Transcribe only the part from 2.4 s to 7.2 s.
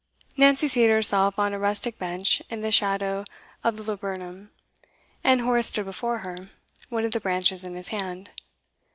in the shadow of the laburnum, and Horace stood before her, one of the